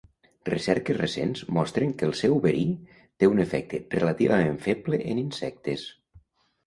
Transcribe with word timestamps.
Recerques 0.49 0.95
recents 1.01 1.43
mostren 1.57 1.91
que 1.99 2.07
el 2.11 2.15
seu 2.21 2.33
verí 2.45 2.65
té 3.03 3.31
un 3.35 3.43
efecte 3.47 3.83
relativament 3.99 4.59
feble 4.65 5.01
en 5.13 5.23
insectes. 5.29 5.85